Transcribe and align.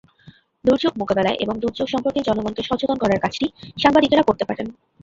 দুর্যোগ 0.65 0.93
মোকাবিলায় 0.97 1.37
এবং 1.43 1.55
দুর্যোগ 1.59 1.87
সম্পর্কে 1.89 2.19
জনগণকে 2.27 2.61
সচেতন 2.63 2.97
করার 2.99 3.21
কাজটি 3.23 3.47
সাংবাদিকেরা 3.77 4.23
করতে 4.23 4.43
পারেন। 4.49 4.67